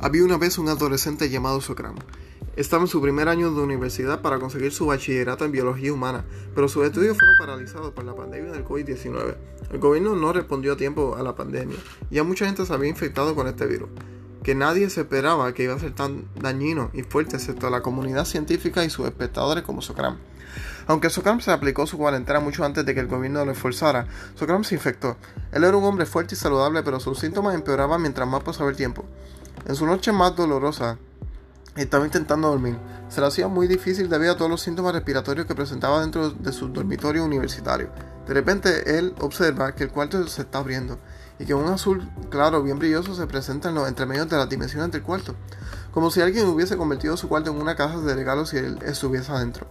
Había 0.00 0.24
una 0.24 0.36
vez 0.36 0.58
un 0.58 0.68
adolescente 0.68 1.28
llamado 1.28 1.60
Socram. 1.60 1.96
Estaba 2.54 2.82
en 2.84 2.88
su 2.88 3.02
primer 3.02 3.28
año 3.28 3.50
de 3.50 3.60
universidad 3.60 4.20
para 4.20 4.38
conseguir 4.38 4.70
su 4.70 4.86
bachillerato 4.86 5.44
en 5.44 5.50
biología 5.50 5.92
humana, 5.92 6.24
pero 6.54 6.68
sus 6.68 6.86
estudios 6.86 7.18
fueron 7.18 7.36
paralizados 7.36 7.92
por 7.92 8.04
la 8.04 8.14
pandemia 8.14 8.52
del 8.52 8.64
COVID-19. 8.64 9.36
El 9.72 9.78
gobierno 9.80 10.14
no 10.14 10.32
respondió 10.32 10.74
a 10.74 10.76
tiempo 10.76 11.16
a 11.18 11.24
la 11.24 11.34
pandemia, 11.34 11.76
ya 12.12 12.22
mucha 12.22 12.46
gente 12.46 12.64
se 12.64 12.72
había 12.72 12.88
infectado 12.88 13.34
con 13.34 13.48
este 13.48 13.66
virus, 13.66 13.88
que 14.44 14.54
nadie 14.54 14.88
se 14.88 15.00
esperaba 15.00 15.52
que 15.52 15.64
iba 15.64 15.74
a 15.74 15.80
ser 15.80 15.96
tan 15.96 16.28
dañino 16.40 16.90
y 16.92 17.02
fuerte 17.02 17.34
excepto 17.34 17.68
la 17.68 17.82
comunidad 17.82 18.24
científica 18.24 18.84
y 18.84 18.90
sus 18.90 19.04
espectadores 19.06 19.64
como 19.64 19.82
Socram. 19.82 20.18
Aunque 20.86 21.10
Socram 21.10 21.40
se 21.40 21.50
aplicó 21.50 21.88
su 21.88 21.98
cuarentena 21.98 22.38
mucho 22.38 22.64
antes 22.64 22.86
de 22.86 22.94
que 22.94 23.00
el 23.00 23.08
gobierno 23.08 23.44
lo 23.44 23.50
esforzara, 23.50 24.06
Socram 24.36 24.62
se 24.62 24.76
infectó. 24.76 25.16
Él 25.50 25.64
era 25.64 25.76
un 25.76 25.84
hombre 25.84 26.06
fuerte 26.06 26.36
y 26.36 26.38
saludable, 26.38 26.84
pero 26.84 27.00
sus 27.00 27.18
síntomas 27.18 27.54
empeoraban 27.54 28.00
mientras 28.00 28.28
más 28.28 28.44
pasaba 28.44 28.70
el 28.70 28.76
tiempo. 28.76 29.04
En 29.68 29.76
su 29.76 29.84
noche 29.84 30.12
más 30.12 30.34
dolorosa, 30.34 30.96
estaba 31.76 32.06
intentando 32.06 32.48
dormir. 32.48 32.78
Se 33.10 33.20
le 33.20 33.26
hacía 33.26 33.48
muy 33.48 33.66
difícil 33.68 34.08
debido 34.08 34.32
a 34.32 34.36
todos 34.38 34.50
los 34.50 34.62
síntomas 34.62 34.94
respiratorios 34.94 35.46
que 35.46 35.54
presentaba 35.54 36.00
dentro 36.00 36.30
de 36.30 36.52
su 36.52 36.68
dormitorio 36.68 37.22
universitario. 37.22 37.90
De 38.26 38.32
repente, 38.32 38.98
él 38.98 39.14
observa 39.20 39.74
que 39.74 39.84
el 39.84 39.90
cuarto 39.90 40.26
se 40.26 40.40
está 40.40 40.60
abriendo 40.60 40.98
y 41.38 41.44
que 41.44 41.52
un 41.52 41.66
azul 41.66 42.08
claro 42.30 42.62
bien 42.62 42.78
brilloso 42.78 43.14
se 43.14 43.26
presenta 43.26 43.68
en 43.68 43.74
los 43.74 43.86
entremedios 43.86 44.30
de 44.30 44.38
las 44.38 44.48
dimensiones 44.48 44.90
del 44.90 45.02
cuarto, 45.02 45.34
como 45.92 46.10
si 46.10 46.22
alguien 46.22 46.46
hubiese 46.46 46.78
convertido 46.78 47.18
su 47.18 47.28
cuarto 47.28 47.50
en 47.50 47.60
una 47.60 47.76
caja 47.76 47.98
de 47.98 48.14
regalos 48.14 48.54
y 48.54 48.56
él 48.56 48.78
estuviese 48.86 49.32
adentro. 49.32 49.66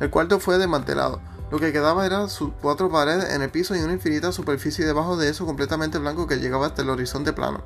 El 0.00 0.10
cuarto 0.10 0.40
fue 0.40 0.58
desmantelado. 0.58 1.20
Lo 1.52 1.60
que 1.60 1.72
quedaba 1.72 2.04
eran 2.04 2.28
sus 2.28 2.50
cuatro 2.60 2.90
paredes 2.90 3.32
en 3.32 3.42
el 3.42 3.50
piso 3.50 3.76
y 3.76 3.78
una 3.78 3.92
infinita 3.92 4.32
superficie 4.32 4.84
debajo 4.84 5.16
de 5.16 5.28
eso 5.28 5.46
completamente 5.46 5.98
blanco 5.98 6.26
que 6.26 6.40
llegaba 6.40 6.66
hasta 6.66 6.82
el 6.82 6.90
horizonte 6.90 7.32
plano. 7.32 7.62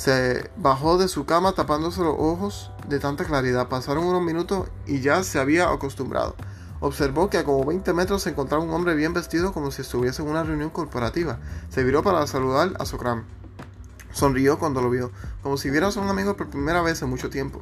Se 0.00 0.50
bajó 0.56 0.96
de 0.96 1.08
su 1.08 1.26
cama 1.26 1.52
tapándose 1.52 2.00
los 2.00 2.16
ojos 2.18 2.72
de 2.88 2.98
tanta 2.98 3.26
claridad. 3.26 3.68
Pasaron 3.68 4.06
unos 4.06 4.22
minutos 4.22 4.66
y 4.86 5.02
ya 5.02 5.22
se 5.22 5.38
había 5.38 5.70
acostumbrado. 5.70 6.36
Observó 6.80 7.28
que 7.28 7.36
a 7.36 7.44
como 7.44 7.66
20 7.66 7.92
metros 7.92 8.22
se 8.22 8.30
encontraba 8.30 8.64
un 8.64 8.70
hombre 8.70 8.94
bien 8.94 9.12
vestido 9.12 9.52
como 9.52 9.70
si 9.70 9.82
estuviese 9.82 10.22
en 10.22 10.28
una 10.28 10.42
reunión 10.42 10.70
corporativa. 10.70 11.38
Se 11.68 11.84
viró 11.84 12.02
para 12.02 12.26
saludar 12.26 12.72
a 12.78 12.86
Socram. 12.86 13.24
Sonrió 14.10 14.58
cuando 14.58 14.80
lo 14.80 14.88
vio, 14.88 15.10
como 15.42 15.58
si 15.58 15.68
viera 15.68 15.88
a 15.88 15.92
su 15.92 16.00
amigo 16.00 16.34
por 16.34 16.48
primera 16.48 16.80
vez 16.80 17.02
en 17.02 17.10
mucho 17.10 17.28
tiempo. 17.28 17.60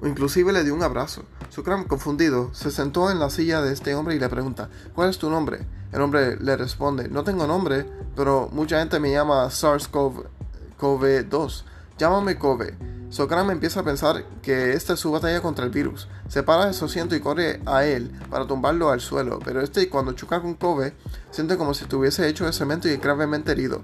O 0.00 0.06
inclusive 0.06 0.52
le 0.52 0.62
dio 0.62 0.76
un 0.76 0.84
abrazo. 0.84 1.24
Socram, 1.48 1.88
confundido, 1.88 2.54
se 2.54 2.70
sentó 2.70 3.10
en 3.10 3.18
la 3.18 3.28
silla 3.28 3.60
de 3.60 3.72
este 3.72 3.96
hombre 3.96 4.14
y 4.14 4.20
le 4.20 4.28
pregunta, 4.28 4.70
¿cuál 4.94 5.10
es 5.10 5.18
tu 5.18 5.28
nombre? 5.28 5.66
El 5.90 6.00
hombre 6.00 6.36
le 6.36 6.56
responde, 6.56 7.08
no 7.08 7.24
tengo 7.24 7.48
nombre, 7.48 7.84
pero 8.14 8.48
mucha 8.52 8.78
gente 8.78 9.00
me 9.00 9.10
llama 9.10 9.46
SARS-CoV-2. 9.46 11.64
Llámame 11.98 12.38
Kobe. 12.38 12.74
Socram 13.10 13.50
empieza 13.50 13.80
a 13.80 13.84
pensar 13.84 14.24
que 14.40 14.72
esta 14.72 14.94
es 14.94 15.00
su 15.00 15.12
batalla 15.12 15.42
contra 15.42 15.66
el 15.66 15.70
virus. 15.70 16.08
Se 16.28 16.42
para 16.42 16.66
de 16.66 16.72
su 16.72 16.86
asiento 16.86 17.14
y 17.14 17.20
corre 17.20 17.60
a 17.66 17.84
él 17.84 18.10
para 18.30 18.46
tumbarlo 18.46 18.90
al 18.90 19.02
suelo, 19.02 19.38
pero 19.44 19.60
este 19.60 19.90
cuando 19.90 20.12
choca 20.12 20.40
con 20.40 20.54
Kobe 20.54 20.94
siente 21.30 21.58
como 21.58 21.74
si 21.74 21.84
estuviese 21.84 22.26
hecho 22.26 22.46
de 22.46 22.54
cemento 22.54 22.88
y 22.88 22.96
gravemente 22.96 23.52
herido. 23.52 23.82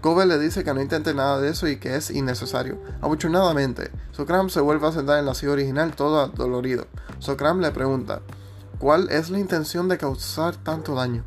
Kobe 0.00 0.24
le 0.24 0.38
dice 0.38 0.64
que 0.64 0.72
no 0.72 0.80
intente 0.80 1.12
nada 1.12 1.38
de 1.38 1.50
eso 1.50 1.68
y 1.68 1.76
que 1.76 1.94
es 1.94 2.10
innecesario. 2.10 2.78
Afortunadamente, 3.02 3.90
Socram 4.12 4.48
se 4.48 4.62
vuelve 4.62 4.86
a 4.86 4.92
sentar 4.92 5.18
en 5.18 5.26
la 5.26 5.34
silla 5.34 5.52
original 5.52 5.94
todo 5.94 6.28
dolorido. 6.28 6.86
Socram 7.18 7.60
le 7.60 7.72
pregunta, 7.72 8.22
¿cuál 8.78 9.10
es 9.10 9.28
la 9.28 9.38
intención 9.38 9.88
de 9.88 9.98
causar 9.98 10.56
tanto 10.56 10.94
daño? 10.94 11.24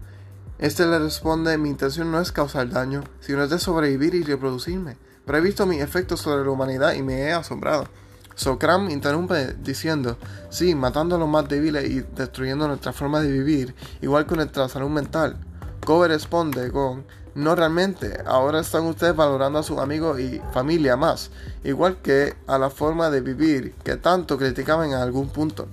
Este 0.57 0.87
le 0.87 0.97
responde, 0.97 1.59
mi 1.59 1.69
intención 1.69 2.11
no 2.11 2.19
es 2.19 2.31
causar 2.31 2.67
daño, 2.69 3.03
sino 3.19 3.43
es 3.43 3.51
de 3.51 3.59
sobrevivir 3.59 4.15
y 4.15 4.23
reproducirme 4.23 4.97
pero 5.25 5.38
he 5.38 5.41
visto 5.41 5.66
mis 5.66 5.81
efectos 5.81 6.21
sobre 6.21 6.43
la 6.43 6.52
humanidad 6.52 6.93
y 6.93 7.03
me 7.03 7.21
he 7.21 7.31
asombrado. 7.31 7.88
Socram 8.35 8.89
interrumpe 8.89 9.53
diciendo, 9.61 10.17
sí, 10.50 10.73
matando 10.73 11.16
a 11.16 11.19
los 11.19 11.29
más 11.29 11.47
débiles 11.47 11.89
y 11.89 12.01
destruyendo 12.01 12.67
nuestra 12.67 12.91
forma 12.91 13.22
de 13.22 13.31
vivir, 13.31 13.75
igual 14.01 14.25
que 14.25 14.35
nuestra 14.35 14.67
salud 14.69 14.89
mental. 14.89 15.38
Kobe 15.85 16.07
responde 16.07 16.72
con, 16.72 17.06
no 17.35 17.56
realmente, 17.56 18.22
ahora 18.25 18.59
están 18.59 18.85
ustedes 18.85 19.16
valorando 19.16 19.59
a 19.59 19.63
sus 19.63 19.79
amigos 19.79 20.19
y 20.19 20.41
familia 20.51 20.97
más, 20.97 21.29
igual 21.63 21.97
que 21.97 22.35
a 22.47 22.57
la 22.57 22.69
forma 22.69 23.09
de 23.09 23.22
vivir 23.22 23.73
que 23.84 23.97
tanto 23.97 24.38
criticaban 24.38 24.90
en 24.90 24.95
algún 24.95 25.29
punto. 25.29 25.67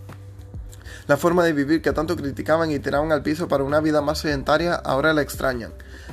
La 1.06 1.17
forma 1.17 1.44
de 1.44 1.53
vivir 1.53 1.82
que 1.82 1.93
tanto 1.93 2.17
criticaban 2.17 2.71
y 2.71 2.78
tiraban 2.78 3.11
al 3.11 3.22
piso 3.22 3.49
para 3.49 3.65
una 3.65 3.81
vida 3.81 4.00
más 4.00 4.19
sedentaria, 4.19 4.75
ahora 4.75 5.12
la 5.12 5.22
extrañan. 5.22 5.72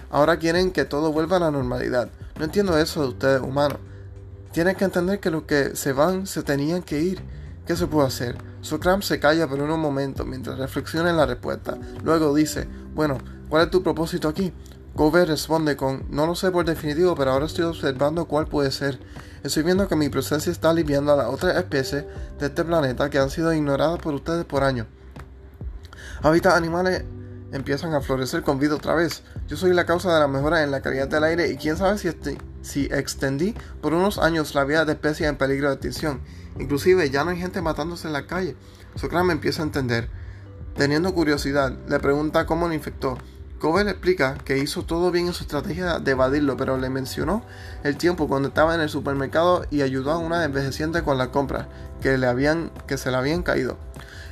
Ahora 0.10 0.38
quieren 0.38 0.72
que 0.72 0.86
todo 0.86 1.12
vuelva 1.12 1.38
a 1.38 1.42
la 1.42 1.52
normalidad. 1.52 2.10
No 2.38 2.46
entiendo 2.46 2.78
eso 2.78 3.02
de 3.02 3.08
ustedes, 3.10 3.42
humanos. 3.42 3.80
Tienen 4.52 4.76
que 4.76 4.86
entender 4.86 5.20
que 5.20 5.32
los 5.32 5.44
que 5.44 5.76
se 5.76 5.92
van 5.92 6.28
se 6.28 6.44
tenían 6.44 6.84
que 6.84 7.00
ir. 7.00 7.22
¿Qué 7.66 7.76
se 7.76 7.88
puede 7.88 8.08
hacer? 8.08 8.38
Socram 8.62 9.02
se 9.02 9.20
calla 9.20 9.48
por 9.48 9.60
unos 9.60 9.78
momentos 9.78 10.26
mientras 10.26 10.58
reflexiona 10.58 11.10
en 11.10 11.18
la 11.18 11.26
respuesta. 11.26 11.78
Luego 12.04 12.34
dice, 12.34 12.68
bueno, 12.94 13.18
¿cuál 13.50 13.66
es 13.66 13.72
tu 13.72 13.84
propósito 13.84 14.28
aquí? 14.28 14.54
Kobe 14.96 15.26
responde 15.26 15.76
con, 15.76 16.06
no 16.10 16.26
lo 16.26 16.34
sé 16.34 16.50
por 16.50 16.66
definitivo, 16.66 17.16
pero 17.16 17.32
ahora 17.32 17.46
estoy 17.46 17.66
observando 17.66 18.26
cuál 18.26 18.48
puede 18.48 18.72
ser. 18.72 19.00
Estoy 19.44 19.64
viendo 19.64 19.88
que 19.88 19.96
mi 19.96 20.10
presencia 20.10 20.52
está 20.52 20.70
aliviando 20.70 21.14
a 21.14 21.16
las 21.16 21.28
otras 21.28 21.56
especies 21.58 22.06
de 22.40 22.46
este 22.48 22.64
planeta 22.64 23.10
que 23.10 23.20
han 23.20 23.30
sido 23.30 23.54
ignoradas 23.54 24.00
por 24.00 24.14
ustedes 24.14 24.46
por 24.46 24.64
años. 24.64 24.88
Hábitats 26.24 26.56
animales 26.56 27.04
empiezan 27.52 27.94
a 27.94 28.02
florecer 28.02 28.44
con 28.44 28.60
vida 28.60 28.76
otra 28.76 28.94
vez. 28.96 29.24
Yo 29.48 29.58
soy 29.58 29.74
la 29.74 29.86
causa 29.86 30.14
de 30.14 30.20
la 30.20 30.28
mejora 30.28 30.64
en 30.64 30.72
la 30.72 30.82
calidad 30.82 31.08
del 31.08 31.24
aire 31.24 31.50
y 31.50 31.58
quién 31.58 31.78
sabe 31.78 31.98
si, 31.98 32.08
este, 32.08 32.38
si 32.62 32.86
extendí 32.86 33.56
por 33.82 33.94
unos 33.94 34.18
años 34.18 34.56
la 34.56 34.64
vida 34.64 34.86
de 34.86 34.94
especies 34.94 35.30
en 35.30 35.38
peligro 35.38 35.70
de 35.70 35.76
extinción. 35.76 36.22
Inclusive 36.60 37.10
ya 37.10 37.24
no 37.24 37.32
hay 37.32 37.38
gente 37.38 37.62
matándose 37.62 38.08
en 38.08 38.14
la 38.14 38.28
calle. 38.28 38.56
Socram 38.96 39.32
empieza 39.32 39.62
a 39.62 39.66
entender. 39.66 40.10
Teniendo 40.76 41.14
curiosidad, 41.14 41.78
le 41.88 42.00
pregunta 42.00 42.46
cómo 42.46 42.68
lo 42.68 42.74
infectó. 42.74 43.18
Kobe 43.60 43.84
le 43.84 43.92
explica 43.92 44.38
que 44.46 44.60
hizo 44.60 44.84
todo 44.84 45.12
bien 45.12 45.28
en 45.28 45.34
su 45.34 45.44
estrategia 45.44 46.00
de 46.00 46.12
evadirlo, 46.12 46.58
pero 46.58 46.78
le 46.78 46.90
mencionó 46.90 47.44
el 47.84 47.98
tiempo 47.98 48.28
cuando 48.28 48.50
estaba 48.50 48.76
en 48.76 48.82
el 48.82 48.90
supermercado 48.90 49.66
y 49.72 49.82
ayudó 49.82 50.12
a 50.12 50.18
una 50.18 50.44
envejeciente 50.44 51.02
con 51.02 51.18
la 51.18 51.32
compra 51.32 51.68
que, 52.02 52.18
le 52.18 52.28
habían, 52.28 52.72
que 52.86 52.98
se 52.98 53.10
le 53.10 53.18
habían 53.18 53.42
caído. 53.44 53.78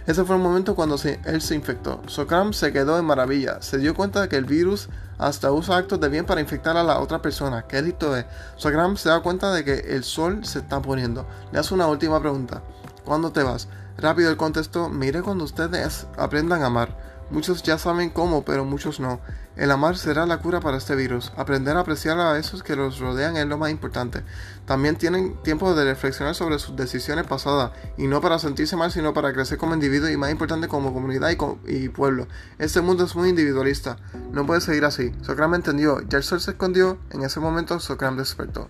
Ese 0.05 0.23
fue 0.23 0.35
el 0.35 0.41
momento 0.43 0.75
cuando 0.75 0.99
él 1.25 1.41
se 1.41 1.55
infectó. 1.55 1.99
Socram 2.05 2.53
se 2.53 2.71
quedó 2.71 2.99
en 2.99 3.05
maravilla. 3.05 3.59
Se 3.63 3.79
dio 3.79 3.95
cuenta 3.95 4.21
de 4.21 4.29
que 4.29 4.35
el 4.35 4.45
virus 4.45 4.89
hasta 5.17 5.51
usa 5.51 5.77
actos 5.77 5.99
de 5.99 6.09
bien 6.09 6.27
para 6.27 6.41
infectar 6.41 6.77
a 6.77 6.83
la 6.83 6.99
otra 6.99 7.23
persona. 7.23 7.63
¿Qué 7.63 7.81
listo 7.81 8.15
es? 8.15 8.25
Socram 8.55 8.97
se 8.97 9.09
da 9.09 9.21
cuenta 9.21 9.51
de 9.51 9.63
que 9.63 9.73
el 9.73 10.03
sol 10.03 10.45
se 10.45 10.59
está 10.59 10.79
poniendo. 10.79 11.25
Le 11.51 11.57
hace 11.57 11.73
una 11.73 11.87
última 11.87 12.21
pregunta. 12.21 12.61
¿Cuándo 13.03 13.31
te 13.31 13.41
vas? 13.41 13.67
Rápido 13.97 14.29
el 14.29 14.37
contestó, 14.37 14.89
mire 14.89 15.23
cuando 15.23 15.43
ustedes 15.43 16.05
aprendan 16.17 16.61
a 16.61 16.67
amar. 16.67 17.04
Muchos 17.31 17.63
ya 17.63 17.79
saben 17.79 18.11
cómo, 18.11 18.45
pero 18.45 18.65
muchos 18.65 18.99
no. 18.99 19.19
El 19.55 19.71
amar 19.71 19.97
será 19.97 20.25
la 20.25 20.37
cura 20.37 20.59
para 20.59 20.77
este 20.77 20.95
virus. 20.95 21.31
Aprender 21.37 21.75
a 21.75 21.79
apreciar 21.79 22.19
a 22.19 22.37
esos 22.37 22.61
que 22.61 22.75
los 22.75 22.99
rodean 22.99 23.35
es 23.35 23.47
lo 23.47 23.57
más 23.57 23.71
importante. 23.71 24.21
También 24.65 24.95
tienen 24.95 25.41
tiempo 25.41 25.73
de 25.73 25.85
reflexionar 25.85 26.35
sobre 26.35 26.59
sus 26.59 26.75
decisiones 26.75 27.25
pasadas, 27.25 27.71
y 27.97 28.05
no 28.07 28.21
para 28.21 28.37
sentirse 28.37 28.75
mal, 28.75 28.91
sino 28.91 29.13
para 29.13 29.33
crecer 29.33 29.57
como 29.57 29.73
individuo 29.73 30.09
y 30.09 30.17
más 30.17 30.29
importante 30.29 30.67
como 30.67 30.93
comunidad 30.93 31.31
y, 31.65 31.89
pueblo. 31.89 32.27
Este 32.59 32.81
mundo 32.81 33.05
es 33.05 33.15
muy 33.15 33.29
individualista. 33.29 33.97
No 34.31 34.45
puede 34.45 34.61
seguir 34.61 34.85
así. 34.85 35.11
Socram 35.21 35.55
entendió. 35.55 36.01
Ya 36.07 36.19
el 36.19 36.23
sol 36.23 36.41
se 36.41 36.51
escondió. 36.51 36.99
En 37.09 37.23
ese 37.23 37.39
momento 37.39 37.79
Socram 37.79 38.17
despertó. 38.17 38.69